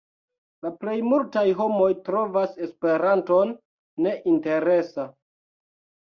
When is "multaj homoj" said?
1.07-1.89